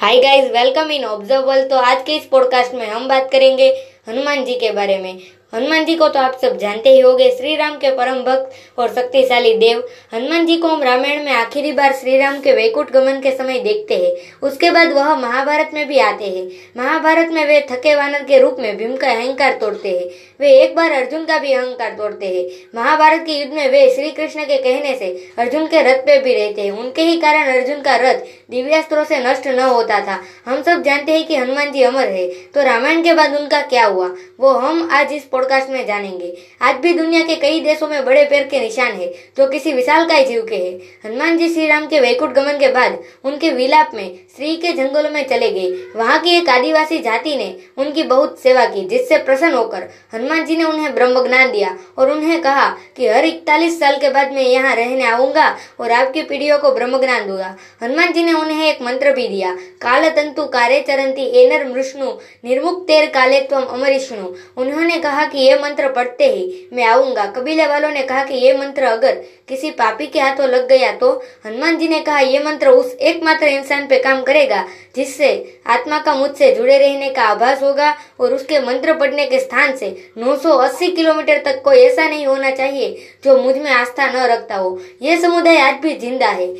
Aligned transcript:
Hi 0.00 0.20
guys 0.20 0.44
welcome 0.52 0.90
in 0.90 1.04
ऑब्जर्वल 1.04 1.62
तो 1.68 1.76
आज 1.76 2.02
के 2.06 2.14
इस 2.16 2.24
पॉडकास्ट 2.26 2.74
में 2.74 2.86
हम 2.86 3.08
बात 3.08 3.28
करेंगे 3.32 3.66
हनुमान 4.08 4.44
जी 4.44 4.54
के 4.58 4.70
बारे 4.70 4.96
में। 4.98 5.18
हनुमान 5.52 5.84
जी 5.84 5.94
को 5.94 6.08
तो 6.08 6.18
आप 6.18 6.38
सब 6.42 6.56
जानते 6.56 6.90
ही 6.90 7.00
होंगे 7.00 7.30
श्री 7.30 7.54
राम 7.56 7.76
के 7.76 7.90
परम 7.90 8.22
भक्त 8.22 8.78
और 8.78 8.88
शक्तिशाली 8.88 9.54
देव। 9.54 9.82
हनुमान 10.14 10.46
जी 10.46 10.56
को 10.56 10.68
हम 10.68 10.82
रामायण 10.82 11.24
में 11.24 11.32
आखिरी 11.32 11.72
बार 11.72 11.92
श्री 11.92 12.18
राम 12.18 12.40
के 12.40 12.52
वैकुंठ 12.52 12.90
गमन 12.90 13.20
के 13.20 13.30
समय 13.30 13.58
देखते 13.58 13.96
हैं। 13.96 14.12
उसके 14.42 14.70
बाद 14.70 14.92
वह 14.92 15.14
महाभारत 15.16 15.70
में 15.74 15.86
भी 15.88 15.98
आते 15.98 16.24
हैं। 16.24 16.46
महाभारत 16.76 17.32
में 17.32 17.46
वे 17.46 17.60
थके 17.70 17.94
वानर 17.94 18.22
के 18.22 18.38
रूप 18.38 18.56
में 18.60 18.76
भीम 18.76 18.96
का 18.96 19.10
अहंकार 19.10 19.52
तोड़ते 19.52 19.88
हैं। 19.88 20.08
वे 20.40 20.52
एक 20.60 20.76
बार 20.76 20.92
अर्जुन 20.92 21.24
का 21.24 21.38
भी 21.38 21.52
अहंकार 21.52 21.90
तोड़ते 21.90 22.26
हैं। 22.26 22.44
महाभारत 22.74 23.20
के 23.20 23.32
युद्ध 23.32 23.52
में 23.52 23.68
वे 23.70 23.94
श्री 23.94 24.10
कृष्ण 24.10 24.44
के 24.44 24.58
कहने 24.58 24.94
से 24.94 25.30
अर्जुन 25.38 25.66
के 25.66 25.82
रथ 25.82 25.98
पे 25.98 26.18
भी 26.18 26.34
रहते 26.34 26.62
हैं। 26.62 26.72
उनके 26.72 27.02
ही 27.02 27.16
कारण 27.16 27.52
अर्जुन 27.52 27.80
का 27.80 27.96
रथ 27.96 28.14
दिव्यास्त्रों 28.50 29.04
से 29.04 29.18
नष्ट 29.18 29.46
न 29.46 29.60
होता 29.60 30.00
था। 30.00 30.20
हम 30.46 30.62
सब 30.62 30.82
जानते 30.82 31.12
हैं 31.12 31.26
कि 31.26 31.36
हनुमान 31.36 31.72
जी 31.72 31.82
अमर 31.82 32.08
है। 32.08 32.28
तो 32.54 32.62
रामायण 32.62 33.02
के 33.02 33.14
बाद 33.14 33.36
उनका 33.36 33.60
क्या 33.60 33.86
हुआ? 33.86 34.10
वो 34.40 34.50
हम 34.50 34.88
आज 34.92 35.12
इस 35.12 35.24
पॉडकास्ट 35.40 35.68
में 35.70 35.86
जानेंगे। 35.86 36.32
आज 36.62 36.76
भी 36.76 36.92
दुनिया 36.94 37.20
के 37.22 37.34
कई 37.34 37.60
देशों 37.60 37.86
में 37.88 38.04
बड़े 38.04 38.24
पैर 38.24 38.42
के 38.48 38.60
निशान 38.60 38.92
है, 38.92 39.06
जो 39.36 39.46
किसी 39.46 39.72
विशाल 39.72 40.04
काय 40.08 40.24
जीव 40.24 40.42
के 40.48 40.56
है। 40.56 40.72
हनुमान 41.04 41.38
जी 41.38 41.48
श्री 41.48 41.66
राम 41.66 41.86
के 41.86 42.00
वैकुंठ 42.00 42.30
गमन 42.30 42.58
के 42.58 42.68
बाद 42.68 42.98
उनके 43.24 43.50
विलाप 43.50 43.90
में 43.94 44.08
श्री 44.36 44.54
के 44.56 44.72
जंगलों 44.72 45.10
में 45.10 45.22
चले 45.28 45.50
गए। 45.50 45.70
वहाँ 45.96 46.18
की 46.18 46.36
एक 46.36 46.48
आदिवासी 46.48 46.98
जाति 46.98 47.36
ने 47.36 47.54
उनकी 47.78 48.02
बहुत 48.02 48.38
सेवा 48.40 48.64
की, 48.64 48.84
जिससे 48.88 49.18
प्रसन्न 49.18 49.54
होकर 49.54 49.88
हनुमान 50.14 50.44
जी 50.44 50.56
ने 50.56 50.64
उन्हें 50.64 50.94
ब्रह्म 50.94 51.26
ज्ञान 51.28 51.52
दिया 51.52 51.76
और 51.98 52.10
उन्हें 52.10 52.40
कहा 52.42 52.68
कि 52.96 53.08
हर 53.08 53.24
इकतालीस 53.24 53.78
साल 53.80 53.96
के 53.96 54.10
बाद 54.10 54.32
मैं 54.32 54.42
यहाँ 54.42 54.74
रहने 54.76 55.06
आऊँगा 55.06 55.48
और 55.80 55.92
आपकी 55.92 56.22
पीढ़ियों 56.22 56.58
को 56.58 56.72
ब्रह्म 56.72 57.00
ज्ञान 57.00 57.26
दूँगा। 57.28 57.54
हनुमान 57.82 58.12
जी 58.12 58.24
ने 58.24 58.32
उन्हें 58.32 58.68
एक 58.68 58.82
मंत्र 58.82 59.12
भी 59.12 59.26
दिया 59.28 59.56
काल 59.80 60.08
तंतु 60.10 60.44
कार्य 60.50 60.80
चरंती 60.88 61.26
एनर 61.42 61.66
मृष्णु 61.68 62.12
निर्मुक्तेर 62.44 63.06
काले 63.10 63.40
त्वम 63.40 63.64
अमरिष्णु। 63.70 64.28
उन्होंने 64.56 64.96
कहा 64.98 65.26
कि 65.30 65.38
ये 65.38 65.58
मंत्र 65.58 65.88
पढ़ते 65.92 66.26
ही 66.26 66.68
मैं 66.72 66.84
आऊँगा। 66.86 67.24
कबीले 67.32 67.66
वालों 67.66 67.90
ने 67.90 68.02
कहा 68.02 68.24
कि 68.24 68.34
ये 68.36 68.56
मंत्र 68.58 68.84
अगर 68.86 69.22
किसी 69.48 69.70
पापी 69.72 70.06
के 70.06 70.20
हाथों 70.20 70.48
लग 70.48 70.68
गया 70.68 70.92
तो 70.94 71.10
हनुमान 71.46 71.78
जी 71.78 71.88
ने 71.88 72.00
कहा, 72.00 72.18
ये 72.18 72.38
मंत्र 72.40 72.68
उस 72.70 72.94
एकमात्र 72.94 73.46
इंसान 73.48 73.86
पे 73.86 73.98
काम 74.00 74.22
करेगा, 74.22 74.64
जिससे 74.96 75.60
आत्मा 75.68 75.98
का 75.98 76.14
मुझसे 76.14 76.54
जुड़े 76.54 76.78
रहने 76.78 77.10
का 77.10 77.22
आभास 77.24 77.62
होगा 77.62 77.94
और 78.20 78.34
उसके 78.34 78.60
मंत्र 78.60 78.94
पढ़ने 78.98 79.26
के 79.26 79.40
स्थान 79.40 79.76
से 79.76 79.90
980 80.18 80.90
किलोमीटर 80.96 81.42
तक 81.44 81.62
कोई 81.64 81.78
ऐसा 81.78 82.08
नहीं 82.08 82.26
होना 82.26 82.50
चाहिए 82.52 82.96
जो 83.24 83.36
मुझमें 83.42 83.70
आस्था 83.70 84.06
न 84.06 84.26
रखता 84.26 84.56
हो। 84.56 84.78
यह 85.02 85.20
समुदाय 85.20 85.58
आज 85.60 85.80
भी 85.82 85.94
ज़िंदा 85.96 86.28
है। 86.28 86.54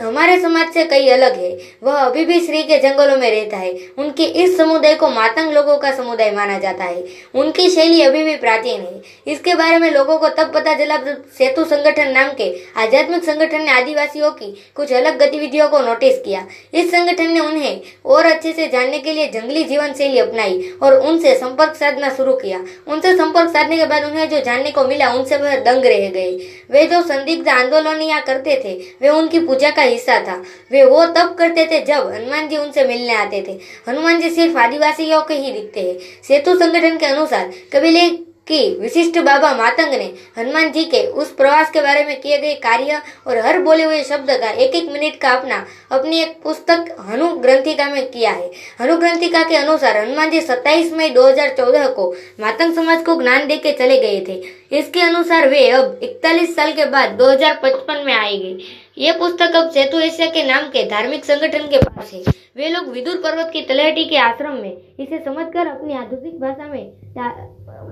हमारे 0.00 0.40
समाज 0.40 0.72
से 0.74 0.84
कई 0.84 1.08
अलग 1.08 1.38
है। 1.38 1.58
वह 1.82 1.92
अभी 1.92 2.24
भी 2.24 2.40
श्री 2.40 2.62
के 2.62 2.78
जंगलों 2.78 3.16
में 3.16 3.30
रहता 3.30 3.56
है। 3.56 3.74
उनके 3.98 4.24
इस 4.24 4.56
समुदाय 4.56 4.94
को 4.94 5.08
मातंग 5.08 5.52
लोगों 5.52 5.76
का 5.78 5.92
समुदाय 5.92 6.30
माना 6.30 6.58
जाता 6.58 6.84
है। 6.84 7.04
उनकी 7.34 7.68
शैली 7.70 8.02
अभी 8.02 8.22
भी 8.22 8.36
प्राचीन 8.36 8.80
है। 8.80 9.02
इसके 9.26 9.54
बारे 9.54 9.78
में 9.78 9.90
लोगों 9.90 10.18
को 10.18 10.28
तब 10.28 10.52
पता 10.54 10.74
चला 10.74 10.96
जब 10.96 11.24
सेतु 11.38 11.64
संगठन 11.64 12.10
नाम 12.12 12.28
के 12.28 12.50
आध्यात्मिक 12.76 13.24
संगठन 13.24 13.62
ने 13.62 13.70
आदिवासियों 13.70 14.30
की 14.30 14.64
कुछ 14.74 14.92
अलग 14.92 15.18
गतिविधियों 15.18 15.68
को 15.68 15.80
नोटिस 15.80 16.18
किया। 16.18 16.46
इस 16.74 16.90
संगठन 16.90 17.30
ने 17.30 17.40
उन्हें 17.40 17.80
और 18.06 18.26
अच्छे 18.26 18.52
से 18.52 18.68
जानने 18.68 18.98
के 18.98 19.12
लिए 19.12 19.28
जंगली 19.28 19.64
जीवन 19.64 19.92
शैली 19.92 20.18
अपनाई 20.18 20.72
और 20.82 21.00
उनसे 21.00 21.34
संपर्क 21.34 21.74
साधना 21.74 22.08
शुरू 22.08 22.32
किया। 22.32 22.64
उनसे 22.88 23.16
संपर्क 23.16 23.50
साधने 23.50 23.76
के 23.76 23.86
बाद 23.86 24.04
उन्हें 24.04 24.28
जो 24.28 24.40
जानने 24.40 24.70
को 24.70 24.84
मिला, 24.84 25.12
उनसे 25.12 25.36
वह 25.36 25.56
दंग 25.56 25.86
रह 25.86 26.08
गए। 26.08 26.30
वे 26.70 26.86
जो 26.86 27.02
संदिग्ध 27.02 27.48
आंदोलन 27.48 28.02
या 28.02 28.20
करते 28.20 28.60
थे, 28.64 28.74
वे 29.02 29.08
उनकी 29.08 29.38
पूजा 29.38 29.70
का 29.70 29.85
हिस्सा 29.86 30.18
था। 30.20 30.42
वे 30.72 30.84
वो 30.84 31.04
तब 31.06 31.34
करते 31.38 31.66
थे 31.66 31.80
जब 31.84 32.12
हनुमान 32.14 32.48
जी 32.48 32.56
उनसे 32.56 32.84
मिलने 32.84 33.14
आते 33.14 33.44
थे। 33.48 33.58
हनुमान 33.88 34.20
जी 34.20 34.30
सिर्फ़ 34.30 34.58
आदिवासियों 34.58 35.22
के 35.22 35.34
ही 35.34 35.52
दिखते 35.52 35.80
हैं। 35.80 35.98
सेतु 36.28 36.56
संगठन 36.56 36.96
के 36.96 37.06
अनुसार 37.06 37.52
कबीले 37.72 38.08
की 38.46 38.58
विशिष्ट 38.80 39.18
बाबा 39.18 39.52
मातंग 39.54 39.94
ने 39.94 40.12
हनुमान 40.38 40.72
जी 40.72 40.84
के 40.84 41.06
उस 41.06 41.34
प्रवास 41.34 41.70
के 41.70 41.80
बारे 41.80 42.04
में 42.04 42.20
किए 42.20 42.38
गए 42.38 42.54
कार्य 42.54 43.00
और 43.26 43.38
हर 43.38 43.58
बोले 43.62 43.84
हुए 43.84 44.02
शब्द 44.04 44.30
का 44.30 44.50
एक 44.50 44.74
एक 44.74 44.90
मिनट 44.92 45.16
का 45.20 45.30
अपना, 45.30 45.64
अपनी 45.92 46.20
एक 46.20 46.42
पुस्तक 46.42 46.96
हनु 47.00 47.28
ग्रंथिका 47.36 47.88
में 47.88 48.10
किया 48.10 48.30
है। 48.30 48.50
हनु 48.80 48.96
ग्रंथिका 48.96 49.42
के 49.42 49.56
अनुसार 49.56 49.96
हनुमान 49.96 50.30
जी 50.30 50.40
27 50.40 50.92
मई 50.92 51.10
2014 51.10 51.88
को 51.88 52.14
मातंग 52.40 52.74
समाज 52.74 53.04
को 53.04 53.22
ज्ञान 53.22 53.46
दे 53.46 53.56
के 53.56 53.72
चले 53.72 53.98
गए 54.00 54.24
थे। 54.28 54.40
इसके 54.78 55.00
अनुसार 55.00 55.48
वे 55.48 55.68
अब 55.70 56.00
41 56.02 56.56
साल 56.56 56.72
के 56.72 56.84
बाद 56.84 57.18
2055 57.18 58.04
में 58.04 58.14
आएँगे 58.14 58.58
ये 58.98 59.12
पुस्तक 59.12 59.56
अब 59.56 59.70
सेतु 59.70 59.98
एशिया 59.98 60.28
के 60.30 60.42
नाम 60.42 60.68
के 60.68 60.84
धार्मिक 60.84 61.24
संगठन 61.24 61.68
के 61.68 61.78
पास 61.78 62.12
है। 62.12 62.20
वे 62.56 62.68
लोग 62.68 62.88
विदुर 62.88 63.16
पर्वत 63.16 63.50
की 63.52 63.62
तलहटी 63.62 64.04
के 64.04 64.16
आश्रम 64.16 64.52
में 64.52 64.76
इसे 65.00 65.18
समझकर 65.18 65.66
अपनी 65.66 65.94
आधुनिक 65.94 66.40
भाषा 66.40 66.64
में 66.64 66.92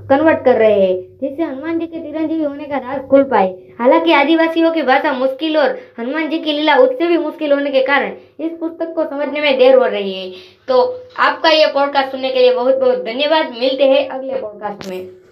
कन्वर्ट 0.08 0.43
कर 0.44 0.54
रहे 0.54 0.80
हैं। 0.80 0.94
जिससे 1.20 1.42
हनुमान 1.42 1.78
जी 1.78 1.86
के 1.86 2.00
चिरंजीवी 2.00 2.44
होने 2.44 2.64
का 2.64 2.76
राज 2.76 3.08
खुल 3.08 3.22
पाए। 3.22 3.48
हालाँकि 3.78 4.12
आदिवासियों 4.12 4.70
की 4.72 4.82
भाषा 4.82 5.12
मुश्किल 5.12 5.56
और 5.58 5.78
हनुमान 5.98 6.28
जी 6.28 6.38
की 6.38 6.52
लीला 6.52 6.76
उससे 6.76 7.06
भी 7.06 7.18
मुश्किल 7.18 7.52
होने 7.52 7.70
के 7.70 7.82
कारण 7.82 8.12
इस 8.40 8.52
पुस्तक 8.52 8.94
को 8.94 9.04
समझने 9.04 9.40
में 9.40 9.58
देर 9.58 9.74
हो 9.74 9.86
रही 9.86 10.12
है। 10.14 10.30
तो 10.68 11.02
आपका 11.18 11.50
ये 11.50 11.66
पॉडकास्ट 11.66 12.10
सुनने 12.10 12.30
के 12.30 12.38
लिए 12.38 12.54
बहुत 12.54 12.78
बहुत 12.78 13.04
धन्यवाद। 13.04 13.50
मिलते 13.60 13.84
हैं 13.84 14.08
अगले 14.08 14.34
पॉडकास्ट 14.34 14.88
में। 14.88 15.23